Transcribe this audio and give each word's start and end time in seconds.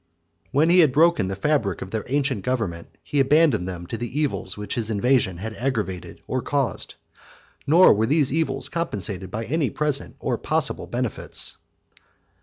When 0.49 0.71
he 0.71 0.79
had 0.79 0.91
broken 0.93 1.27
the 1.27 1.35
fabric 1.35 1.83
of 1.83 1.91
their 1.91 2.03
ancient 2.07 2.43
government, 2.43 2.87
he 3.03 3.19
abandoned 3.19 3.67
them 3.69 3.85
to 3.85 3.99
the 3.99 4.19
evils 4.19 4.57
which 4.57 4.73
his 4.73 4.89
invasion 4.89 5.37
had 5.37 5.55
aggravated 5.55 6.23
or 6.25 6.41
caused; 6.41 6.95
nor 7.67 7.93
were 7.93 8.07
these 8.07 8.33
evils 8.33 8.67
compensated 8.67 9.29
by 9.29 9.45
any 9.45 9.69
present 9.69 10.15
or 10.19 10.39
possible 10.39 10.87
benefits. 10.87 11.55